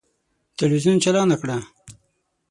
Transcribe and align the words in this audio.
تلویزون 0.57 0.97
چالانه 1.03 1.35
کړه! 1.41 1.57